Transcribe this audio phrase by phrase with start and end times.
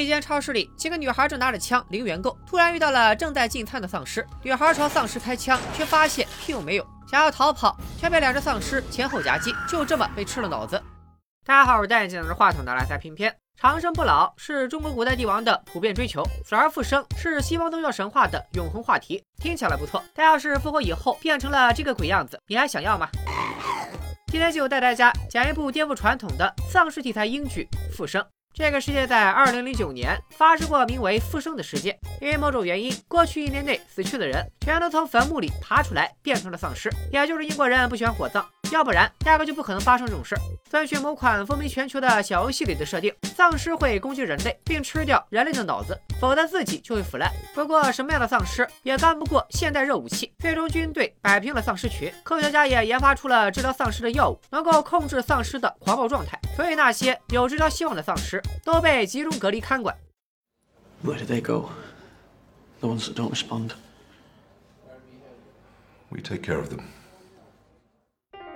[0.00, 4.26] 一间超市里，几个女孩正拿着枪零元购，突然遇到了正在进餐的丧尸。
[4.42, 10.82] 女孩朝丧尸开枪，却发现屁用没有，想要逃跑，却被两只丧尸前后夹击，就这么被吃了脑子。
[11.44, 13.34] 大家好，我是戴眼镜拿着话筒的来塞偏偏。
[13.60, 20.02] 长生不老是中国古代帝王的普遍追求，死而复生是西方宗教神话的永恒话题，听起来不错。
[20.14, 23.08] 但要是复活以后变成了这个鬼样子，你还想要吗？
[24.28, 28.22] 今天就带大家讲一部颠覆传统的丧尸题材英剧《复生》。
[28.54, 36.90] 这个世界在二零零九年发生过名为“复生”的事件，因为某种原因，过去一年内死去的人全都从坟墓里爬出来，变成了丧尸。
[37.10, 40.34] 也就是英国人不喜欢火葬，要不然压根就不可能发生这种事。
[40.70, 47.30] 遵循某款风靡全球的小游戏里的设定，丧尸会攻击人类，并吃掉人类的脑子，否则自己就会腐烂。
[47.54, 56.40] 不过什么样的丧尸也干不过现代热武器，最终军队摆平了丧尸群，科学家也研发出了治疗丧尸的药物，能够控制丧尸的狂暴状态。
[56.56, 58.42] 所以那些有治疗希望的丧尸。
[58.64, 59.96] 都被集中隔离看管。
[61.04, 61.70] Where do they go?
[62.80, 63.72] The ones that don't respond.
[66.10, 66.80] We take care of them.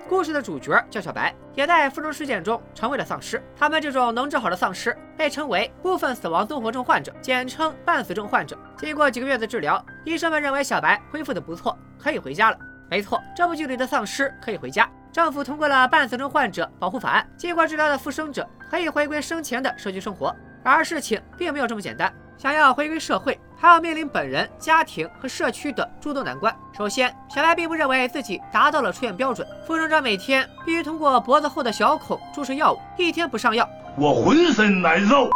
[0.07, 3.43] 故事的主角叫小白，也在复生事件中成为了丧尸。
[3.55, 8.57] 他们这种能治好的丧尸被称为部分死亡综合症患者，简称半死症患者。
[8.77, 12.57] 经过几个月的治疗，医生们认为小白恢复的不错，可以回家了。
[12.89, 14.89] 没错，这部剧里的丧尸可以回家。
[15.11, 20.33] 政府通过了半死症患者保护法案，经过治疗的复生者可以回归生前的社区生活。
[20.63, 26.55] 然而事情并没有这么简单，想要回归社会，还要面临本人、家庭和社区的诸多难关。
[26.77, 35.29] 首先，小白并不认为自己达到了出院标准，复生者每天必须通过脖子后的小孔注射药物，一天不上药，我浑身难受。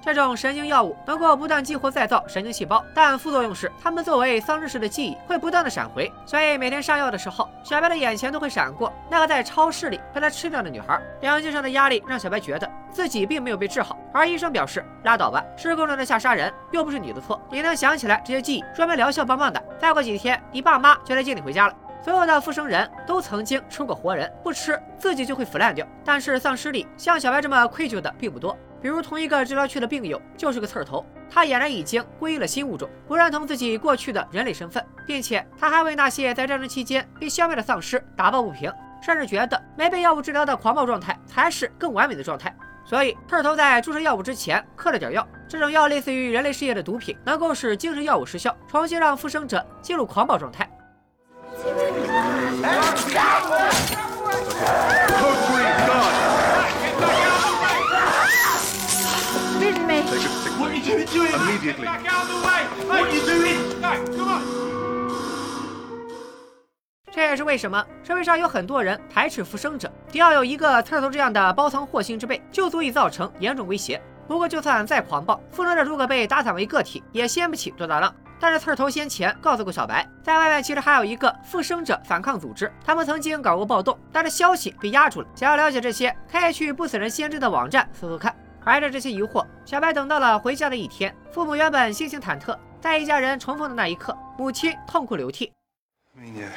[0.00, 11.00] 这种神经药物能够不断激活再造神经细胞，但副作用是，它们作为丧尸时的记忆会不断的闪回，所以每天上药的时候，小白的眼前都会闪过那个在超市里被他吃掉的女孩。
[11.20, 19.62] 良心上的压力让小白觉得自己并没有被治好，而医生表示拉倒吧，失控状态下杀人又不是你的错，你能想起来这些记忆，说明疗效棒棒的。
[19.78, 21.74] 再过几天，你爸妈就来接你回家了。
[22.00, 25.86] 所有的复生人都曾经吃过活人，不吃自己就会腐烂掉。
[26.04, 28.56] 但是丧尸里像小白这么愧疚的并不多。
[28.80, 38.72] 比如同一个治疗区的病友就是个刺儿头，他俨然已经归因了新物种，不认同自己过去的人类身份，并且他还为那些在战争期间被消灭的丧尸打抱不平，
[39.02, 42.54] 甚至觉得没被药物治疗的狂暴状态才是更完美的状态。
[42.84, 50.66] 所以刺儿头在注射药物之前嗑了点药，这种药类似于人类试验的毒品，能够使精神药物失效，重新让复生者进入狂暴状态。
[67.10, 73.98] 这也是为什么社会上有很多人排斥复生者，只要有一个刺头这样的包藏祸心之辈，就足以造成严重威胁。
[74.26, 78.14] 不过，就算再狂暴，复生者如果被打散为个体，也掀不起多大浪。
[78.38, 85.28] 但是刺头先前告诉过小白，在外面其实还有一个复生者反抗组织，他们曾经搞过暴动，但是消息被压住了。
[85.34, 88.36] 想要了解这些，可以去不死人先知的网站搜搜看。
[88.64, 91.14] 怀着这些疑惑，小白等到了回家的一天。
[91.32, 95.52] 父母原本心情忐忑，在一家人重逢的那一刻，母亲痛哭流涕。
[96.16, 96.50] I mean, yeah,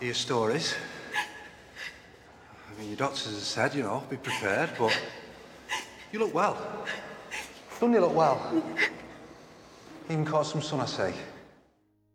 [0.00, 0.72] hear stories.
[2.70, 4.92] I mean, your doctors have said, you know, be prepared, but
[6.10, 6.56] you look well.
[7.80, 8.38] Don't you look well?
[10.08, 11.12] Even caught some sun, I say.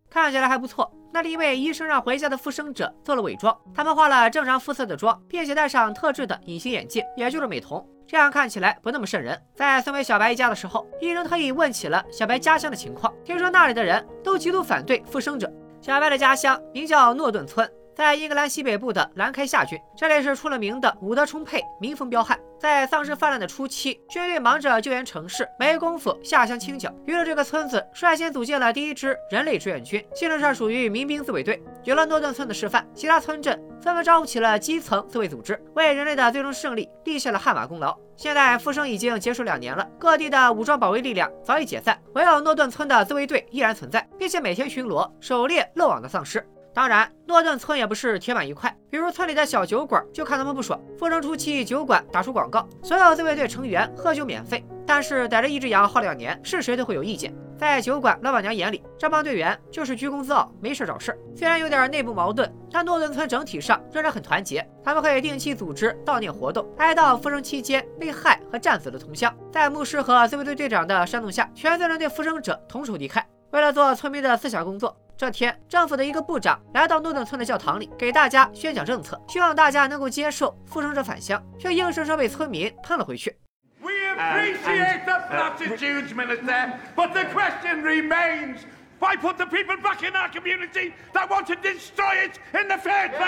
[0.09, 0.91] 看起来还不错。
[1.13, 7.85] 那是因为医生让回家的复生者做了伪装，他们化了正常肤色的妆，并且戴上特制的隐形眼镜，也就是美瞳。
[8.07, 9.39] 这样看起来不那么瘆人。
[9.53, 15.51] 在送给小白一家的时候，医生特意问起了小白家乡的情况，听说那里的人都极度反对复生者。
[15.81, 17.69] 小白的家乡名叫诺顿村。
[17.97, 22.39] 在英格兰西北部的兰开夏郡，这里是出了名的武德充沛、民风彪悍。
[22.59, 26.93] 在丧尸泛滥的初期，军队忙着救援城市，没工夫下乡清剿。
[27.07, 31.59] 于是这个村子率先组建了第一支人类志愿军，性质上属于民兵自卫队。
[31.85, 37.97] 有了诺顿村的示范，其他村镇纷纷招呼起了基层自卫组织，为人类的最终胜利立下了汗马功劳。
[38.15, 46.47] 现在复生已经结束两年了，各地的武装保卫力量早已解散，唯有诺顿村的自卫队依然存在，并且每天巡逻，狩猎漏网的丧尸。
[46.77, 48.71] 当然，诺顿村也不是铁板一块。
[48.87, 50.79] 比如村里的小酒馆就看他们不爽。
[50.95, 54.63] 复生初期，酒馆打出广告，所有自卫队成员喝酒免费。
[54.85, 57.33] 但是逮着一只羊耗两年，是谁都会有意见。
[57.57, 61.17] 在酒馆老板娘眼里，这帮队员就是居功自傲，没事找事。
[61.35, 64.63] 虽然有点内部矛盾，但诺顿村整体上仍然很团结。
[64.83, 69.35] 他们会定期组织悼念活动，哀悼复生期间被害和战死的同乡。
[69.51, 73.23] 在牧师和自卫队队长的煽动下，全村人对复生者同仇敌忾。
[73.49, 74.95] 为了做村民的思想工作。
[75.17, 83.35] 这天，政府的一个部长来到诺顿村的教堂里，给大家宣讲政策，希望大家能够接受复生者返乡，却硬生生被村民喷了回去。
[83.81, 86.73] We appreciate the a huge minister.
[86.95, 88.59] But the question remains
[88.99, 92.77] why put the people back in our community that want to destroy it in the
[92.77, 93.27] first place?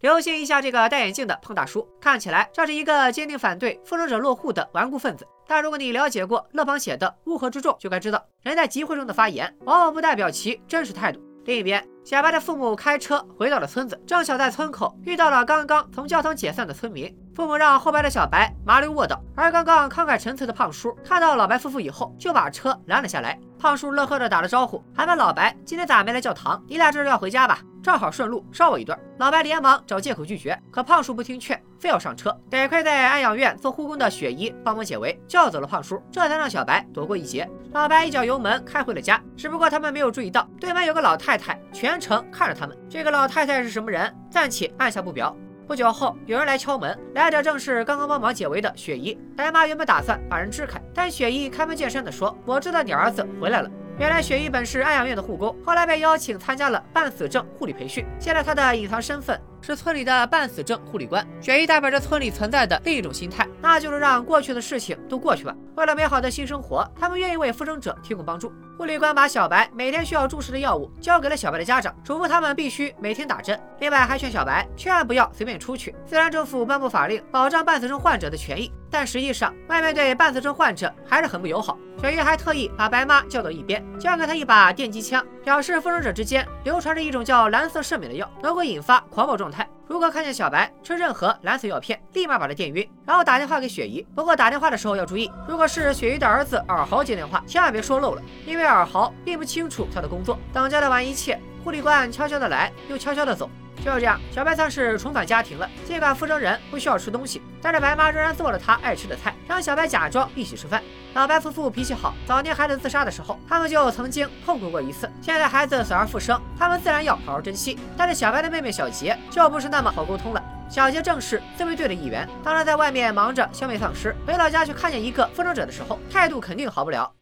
[0.00, 5.26] 留心一下这个戴眼镜的胖大叔，看起来像是一个坚定反对复仇者落户的顽固分子。
[5.46, 11.20] 但如果你了解过勒庞写的《乌合之众》，就该知道，人在集会中的发言往往不代表其真实态度。
[11.44, 17.14] 另一边，小白的父母开车回到了村子，正巧在村口遇到了刚刚从教堂解散的村民。
[17.34, 23.38] 父母让后排的小白麻溜卧倒，而刚刚慷慨陈词的胖叔看到老白夫妇以后，就把车拦了下来。
[23.58, 26.62] 胖叔乐呵的打了招呼，还问老白今天咋没来教堂？
[26.68, 27.60] 你俩这是要回家吧？
[27.82, 28.98] 正好顺路捎我一段。
[29.18, 32.36] 老白连忙找借口拒绝，可胖叔不听劝，非要上车。
[32.48, 37.48] 得亏在安养院做护工的雪姨帮忙解围，叫走了胖叔，这才让小白躲过一劫。
[37.72, 42.76] 老白一脚油门开回了家，只不过他们没有注意到对门有个老太太全程看着他们。
[42.88, 44.14] 这个老太太是什么人？
[44.30, 45.36] 暂且按下不表。
[45.66, 49.16] 不久后，有人来敲门，来者正是刚刚帮忙解围的雪姨。
[49.36, 53.70] 白妈原本打算把人支开，但雪姨开门见山的说：“我知道你儿子回来了。”
[54.00, 58.02] 原来雪姨本是安养院的护工，后来被邀请参加了半死症护理培训。
[58.18, 61.22] 现在她的隐藏身份是村里的半死症护理官。
[61.38, 65.54] 雪姨代表着村里存在的另一种心态，那就是让过去的事情都过去吧。
[65.76, 68.50] 为了美好的新生活，他们愿意为复生者提供帮助。
[68.80, 73.60] 护理官把小白每天需要注射的药物交给了小白的家长，嘱咐他们必须每天打针。
[73.78, 75.94] 另外还劝小白千万不要随便出去。
[76.06, 81.76] 虽然政府颁布法令保障半死症患者的权益，但实际上外面对半死症患者还是很不友好。
[82.00, 89.68] 小姨还特意把白妈叫到一边，交给她一把电击枪，表示复生者之间流传着一种叫蓝色圣美的药，能够引发狂暴状态。
[89.90, 94.06] 如果看见小白吃任何蓝色药片，立马把他电晕，然后打电话给雪姨。
[94.14, 100.38] 不过打电话的时候要注意，如果是雪姨的儿子尔豪接电话，千万别说漏了，因为尔豪并不清楚他的工作。
[100.52, 103.50] 等交代完一切，护理官悄悄的来，又悄悄的走。
[103.84, 105.68] 就这样，小白算是重返家庭了。
[105.86, 110.82] 尽管复生人不需要吃东西，但是白妈仍然做了他爱吃的菜，让小白假装一起吃饭。
[111.14, 115.10] 老白夫妇脾气好，早年孩子自杀的时候，他们就曾经痛苦过一次。
[115.20, 117.78] 现在孩子死而复生，他们自然要好好珍惜。
[117.96, 120.42] 但是小白的妹妹小杰就不是那么好沟通了。
[120.68, 127.12] 小杰正是自卫队的一员，当他在外面忙着消灭丧尸，回老家去看见一个复生者的时候，态度肯定好不了。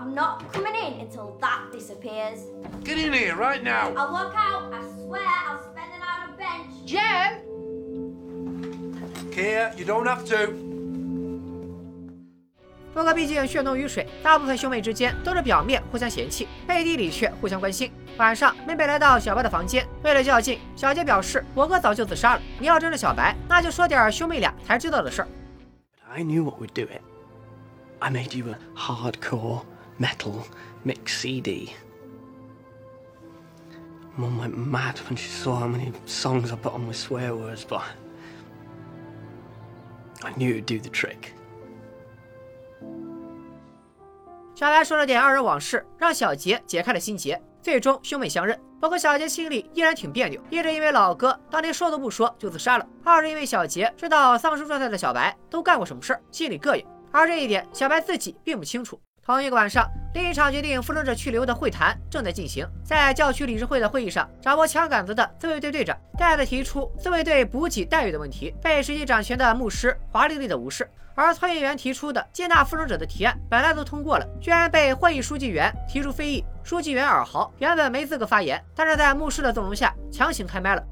[0.00, 2.38] I'm not coming in until that disappears.
[2.82, 3.92] Get in here right now.
[3.94, 4.72] I'll walk out.
[4.72, 6.72] I swear I'll spend the night on a bench.
[6.86, 7.42] Jem!
[9.30, 10.54] Kia, you don't have to.
[12.94, 17.92] 不过毕竟血浓于水，大部分兄妹之间都是表面互相嫌弃，背地里却互相关心。
[18.16, 25.28] 晚上，妹妹来到小白的房间，为了较劲，小杰表示：“我哥早就自杀了，你要真是小白，那就说点兄妹俩才知道的事儿。”
[26.10, 27.02] I knew what would do it.
[27.98, 29.60] I made you a hardcore
[30.00, 30.44] metal
[30.84, 31.70] mix CD.
[34.16, 37.64] Mum went mad when she saw how many songs I put on with swear words,
[37.64, 37.82] but
[40.22, 41.32] I knew it'd do the trick.
[44.54, 48.58] 小白说了点二人往事，让小杰解开了心结，最终兄妹相认。
[48.78, 56.84] 不过小杰心里依然挺别扭，一直因为老哥当年说都不说就自杀了，二是因为小杰知道丧尸状态的小白都干过什么事儿，心里膈应。
[57.12, 59.00] 而这一点小白自己并不清楚。
[59.30, 62.66] 同一个晚上，另一场决定复仇者去留的会谈正在进行。
[62.84, 70.90] 在教区理事会的会议上，掌握枪杆子的自卫队队长再次提出自卫队补给待遇的问题，被实际掌权的牧师华丽丽的无视。
[71.14, 76.44] 而参议员提出的接纳复仇者的提案本来都通过了，居然被会议书记员提出非议。
[76.64, 80.82] 书记员尔豪原本没资格发言，但是在牧师的纵容下强行开麦了。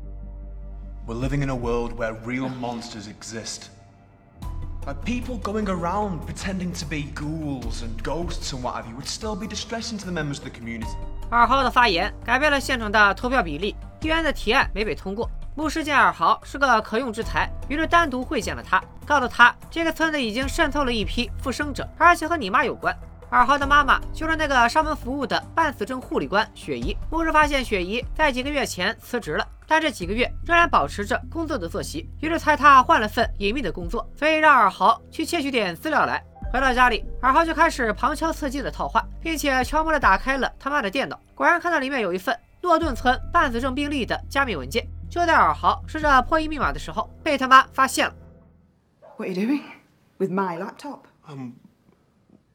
[1.06, 3.62] We're living in a world where real monsters exist.
[4.86, 9.06] Like people going around pretending to be ghouls and ghosts and what have you would
[9.06, 10.88] still be distressing to the members of the community.
[11.30, 15.30] 二豪的发言改变了现场的投票比例，议员的提案没被通过。
[15.54, 22.96] 牧师见二豪是个可用之才，于是单独会见了他，告诉他这个村子已经渗透了一批复生者，而且和你妈有关。
[23.30, 26.96] 尔豪的妈妈就是那个上门服务的半死症护理官雪姨。
[27.10, 36.24] 牧师发现雪姨在几个月前辞职了，但这几个月仍然保持着工作的作息，于是猜她换了份隐秘的工作，所以让尔豪去窃取点资料来。
[36.50, 44.88] 回到家里，尔豪就开始旁敲侧击的套话，并且悄摸的打开了他妈的电脑，果然看到里面有一份诺顿村半死症病例的加密文件。
[45.10, 48.14] 就在尔豪试着破译密码的时候，被他妈发现了。
[49.18, 49.62] What are you doing?
[50.16, 51.00] With my laptop?
[51.26, 51.52] I'm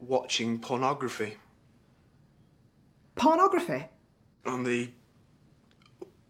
[0.02, 1.36] watching pornography
[3.14, 3.84] Pornography?
[4.46, 4.90] on the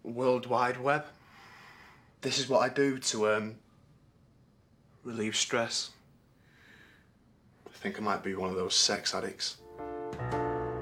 [0.02, 1.04] World Wide Web.
[2.22, 3.56] This is what I do to um
[5.04, 5.90] relieve stress.
[7.66, 9.58] I think I might be one of those sex addicts.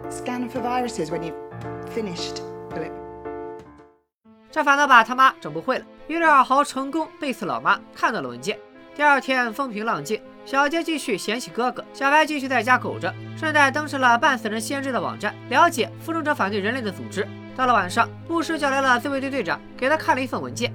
[0.09, 1.35] Scan for viruses when you've
[1.93, 2.41] finished,
[2.71, 2.93] Philip.
[4.51, 5.87] 这反倒把他妈整不会了。
[6.09, 8.59] 于是尔豪成功背刺老妈，看到了文件。
[8.94, 17.26] 第二天风平浪静，小杰继续嫌弃哥哥，小白继续在家苟着，顺带登上了半死人先知的网站，了解复仇者反对人类的组织。
[17.56, 20.74] 到了晚上，牧师叫来了自卫队队长，给他看了一份文件。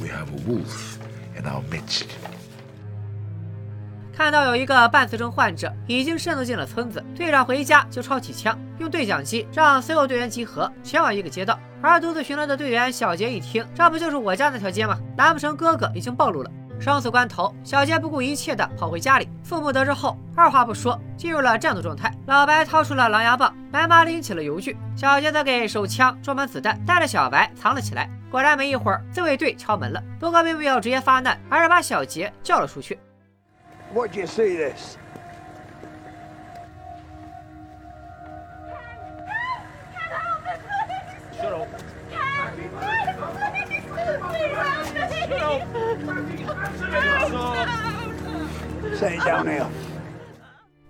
[0.00, 0.98] We have a wolf
[1.36, 2.04] in our midst.
[4.16, 11.58] 看到有一个半死症患者已经渗透进了村子，队长回家就抄起枪，用对讲机让所有队员集合，前往一个街道。
[11.82, 14.96] 而独自巡逻的队员小杰一听，这不就是我家那条街吗？
[15.16, 16.50] 难不成哥哥已经暴露了？
[16.78, 19.28] 生死关头，小杰不顾一切的跑回家里。
[19.42, 22.12] 父母得知后，二话不说进入了战斗状态。
[22.26, 28.08] 老白掏出了狼牙棒，白妈拎起了油锯，小杰则给手枪装满子弹，带着小白藏了起来。
[28.30, 30.02] 果然，没一会儿，自卫队敲门了。
[30.20, 32.98] 不过并没有直接发难，而是把小杰叫了出去。
[33.94, 34.96] What do you see this?
[41.40, 41.68] Shut up.
[48.94, 49.66] 谁叫没有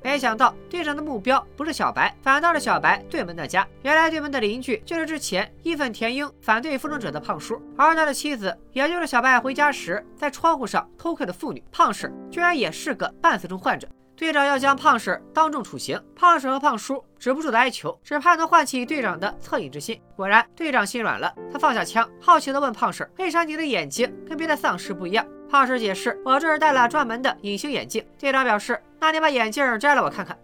[0.02, 3.66] 没想到队长的目标不是小白，反倒是小白对门的家。
[3.82, 13.88] 原来对门的邻居就是之前义愤填膺反对复仇者的胖叔，而他的妻子，也就是小白回家时在窗户上偷窥的妇女胖婶，居然也是个半死症患者。
[14.16, 20.00] 队长要将胖婶当众处刑，胖婶和胖叔止不住的哀求，只怕能唤起队长的恻隐之心。
[20.16, 30.36] 果然，队长心软了，他放下枪，好奇地问胖婶：“为啥你的眼睛跟别的丧尸不一样？”胖婶解释：“我这是戴了专门的隐形眼镜。”队长表示：“那你把眼镜摘了，我看看。”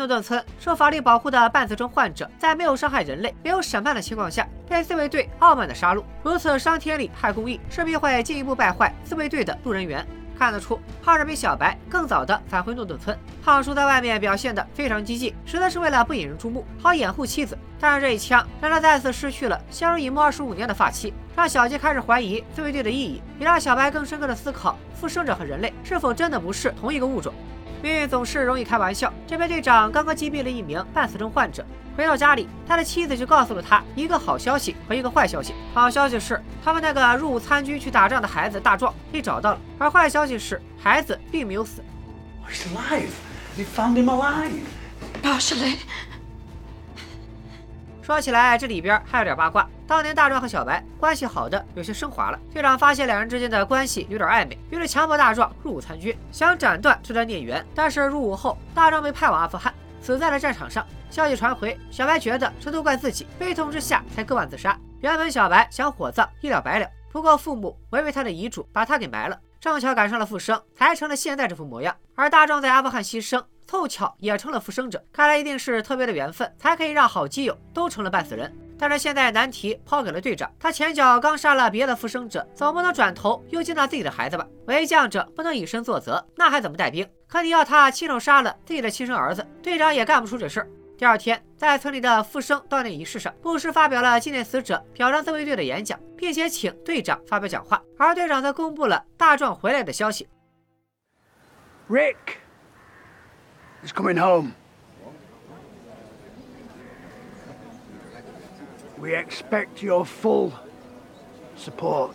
[0.00, 10.06] 诺顿村，受法律保护的半死症患者，在没有伤害人类、没有审判的情况下，被自卫队傲慢的杀戮，如此伤天理、害公益，势必会进一步败坏自卫队的路人缘。
[10.38, 13.14] 看得出，胖婶比小白更早的返回诺顿村。
[13.44, 17.58] 胖叔在外面表现得非常激进，实在是为了不引人注目，好掩护妻子。
[17.78, 27.34] 但是这一枪让他再次失去了相濡以沫二十五年的发妻，让小杰开始怀疑自卫队的意义，也让小白更深刻的思考复生者和人类是否真的不是同一个物种。
[27.82, 29.12] 命运总是容易开玩笑。
[29.26, 31.64] 这边队长刚刚击毙了一名半死症患者，
[31.96, 35.54] 回到家里，他的妻子就告诉了他一个好消息和一个坏消息。
[35.72, 41.82] 好消息是，他们那个入伍参军去打仗的孩子大壮被找到了；而坏消息是，孩子并没有死。
[42.48, 43.10] He's alive.
[43.56, 44.60] They found him alive.
[45.22, 45.76] Partially.
[48.02, 49.68] 说起来，这里边还有点八卦。
[49.90, 57.66] 当年大壮和小白关系好的有些升华了，队长发现两人之间的关系有点暧昧，于是强迫大壮入伍参军，想斩断这段孽缘。
[57.74, 60.86] 但是入伍后，大壮被派往阿富汗，死在了战场上。
[61.10, 64.78] 消息传回，小白觉得这都怪自己，悲痛之下才割腕自杀。
[65.00, 69.36] 原本小白想火葬，一了百了，不过父母违背他的遗嘱，把他给埋了。
[69.60, 71.92] 正巧赶上了复生，才成了现在这副模样。
[72.14, 73.42] 而大壮在阿富汗牺牲。
[73.66, 78.52] 凑巧也成了复生者，看来一定是特别的缘分，才可以让好基友都成了半死人。
[78.80, 84.46] 但是现在难题抛给了队长，他前脚刚杀了别的复生者，总不能转头又见到自己的孩子吧？
[84.64, 87.06] 为将者不能以身作则，那还怎么带兵？
[87.28, 90.68] 可你要他亲手杀了自己的亲生儿子，队长也干不出这事儿。
[90.96, 100.26] 第二天，在村里的复生悼念仪式上，牧师发表了纪念死者、表彰自卫队的演讲，并且请队长发表讲话，而队长则公布了大壮回来的消息。
[101.90, 102.16] Rick
[103.84, 104.52] is coming home.
[109.00, 110.52] We expect your full
[111.56, 112.12] support.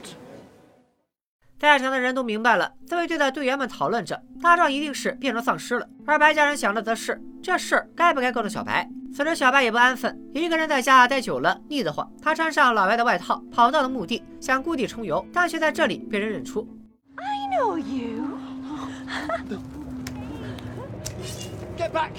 [1.58, 5.90] 在场的人都明白了，自卫队的队员们讨论着，大壮一定是变成丧尸了。
[6.06, 8.88] 而白家人想的则是，这事儿该不该告诉小白？
[9.16, 12.08] 此时小白也不安分，一个人在家待久了腻得慌。
[12.22, 16.68] 他穿上老白的外套，跑到了墓地，想故地重游，但却在这里被人认出。
[17.16, 18.38] I know you.
[21.78, 22.12] Get back.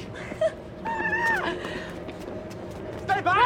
[3.07, 3.37] Stay back.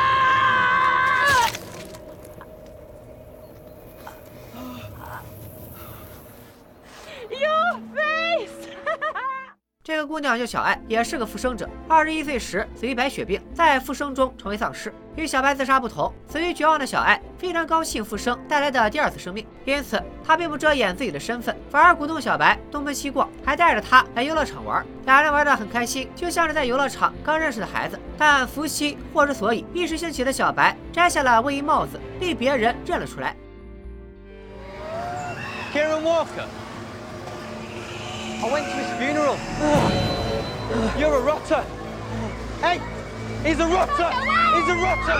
[7.31, 8.69] Your face!
[9.85, 11.71] 这个姑娘叫小爱，也是个复生者。
[11.87, 14.93] 二十一岁时死于白血病，在复生中成为丧尸。
[15.15, 24.85] 与小白自杀不同，死于绝望的小爱非常高兴复生带来的第二次生命，因此她并不遮掩自己的身份，反而鼓动小白东奔西逛，还带着他来游乐场玩。
[25.07, 27.97] 俩人玩得很开心，就像是在游乐场刚认识的孩子。
[28.19, 33.37] 但伏羲或之所以一时兴起的小白摘下了卫衣帽子，被别人认了出来。
[35.73, 36.49] Kieran Walker.
[38.43, 39.37] I went to his funeral.
[40.99, 41.65] You're a rotter.
[42.63, 42.79] Hey,
[43.43, 44.11] He's a rotter!
[44.55, 45.19] He's a rotter!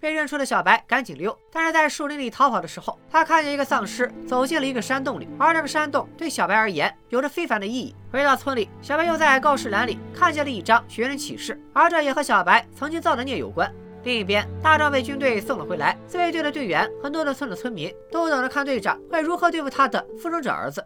[0.00, 7.94] 被认出的小白赶紧溜，但是在树林里逃跑的时候，他看见一个丧尸走进了一个山洞里，而这个山洞对小白而言有着非凡的意义。
[8.10, 13.72] 回到村里，小白又在告示栏里看见了一张寻人启事，而这也和小白曾经造的孽有关。
[14.02, 20.84] 另一边，大壮被军队送了回来，自卫队的队员和诺德村的村民都等着看队长会如何对付他的复仇者儿子。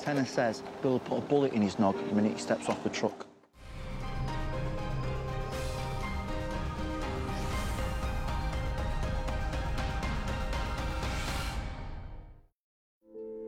[0.00, 2.90] Tenner says Bill put a bullet in his nog the minute he steps off the
[2.90, 3.26] truck.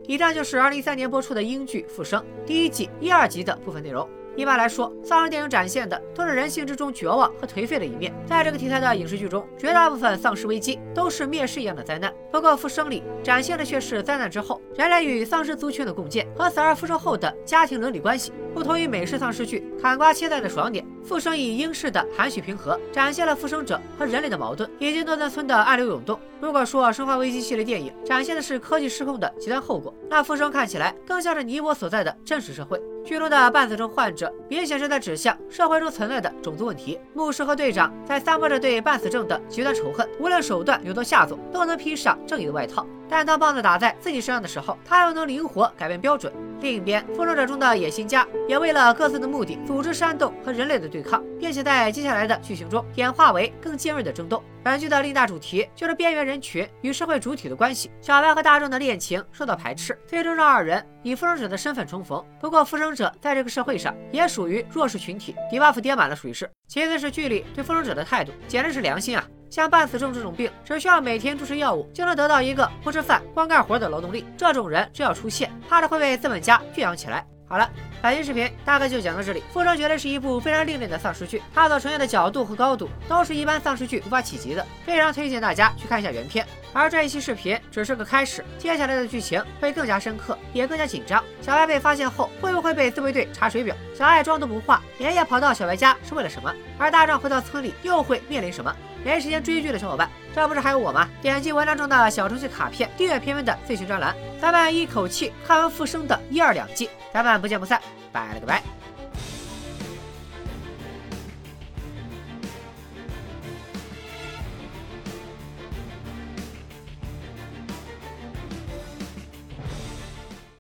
[0.07, 4.07] 以上就是二零一三年播出的英剧《复生》第一季一、二集的部分内容。
[4.35, 8.13] 一般来说，丧尸电影展现的都是人性之中绝望和颓废的一面。
[8.27, 12.13] 在这个题材的影视剧中，绝大部分丧尸危机都是灭世一样的灾难。
[12.31, 18.33] 不过，《复生》里展现的却是灾难之后人类与丧尸族群的共建和死而复生后的家庭伦理关系。
[18.55, 26.19] 不同于美式丧尸剧砍瓜切菜的爽点，《复生》以英式的含蓄平和展现了复生者和人类的矛盾，以及诺顿村的暗流涌动。
[26.41, 32.81] 如果说《生化危机》系列电影展现的是科技失控的极端后果，那《复生》看起来更像是你我所在的真实社会。
[33.05, 36.99] 剧中的半死症患者明显是在指向社会中存在的种族问题。
[37.15, 42.87] 牧师和队长在散播着对半死症的极端仇恨，无论手段有多下作，都能披上正义的外套。
[43.13, 46.33] 但当棒子打在自己身上的时候，他又能灵活改变标准。
[46.63, 54.43] 另一边，复仇者中的野心家也为了各自的目的组织煽动和人类的对抗，并且在接下来的剧情中演化为更尖锐的争斗。
[54.65, 57.91] 本剧的另一大主题就是边缘人群与社会主体的关系。
[58.01, 62.25] 小白和大众的恋情受到排斥，最终让二人以复生者的身份重逢。
[62.41, 66.49] 不过，复生者在这个社会上也属于弱势群体，debuff 叠满了属于是。
[66.67, 69.23] 其次是剧里对复生者的态度，简直是良心啊！
[69.53, 74.25] 像半死症这种病，只需要每天注射药物，就能得到一个不吃饭、光干活的劳动力。
[74.35, 77.23] 这种人只要出现，怕是会被资本家圈养起来。
[77.47, 79.41] 好了，本期视频大概就讲到这里。
[79.53, 86.47] 《复生》绝对是一部非常另类的丧尸剧，它所呈现的角度和高度都是一般丧尸剧无法企及的，非常推荐大家去看一下原片。
[86.73, 91.23] 而这一期视频只是个开始，接下来的剧情会更加深刻，也更加紧张。
[91.43, 93.77] 小白被发现后，会不会被自卫队查水表？
[93.95, 96.51] 小爱装都不化，连夜跑到小白家是为了什么？
[96.79, 98.75] 而大壮回到村里又会面临什么？
[99.05, 101.09] 没时间追剧的小伙伴，这不是还有我吗？
[101.21, 107.81] 点击文章中的小程序卡片，订阅片尾的最新专栏，咱们一口气看完《复生》的一二两季，咱们不见不散，
[108.13, 108.82] 拜了个拜。